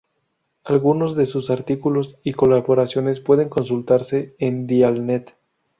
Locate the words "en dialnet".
4.39-5.37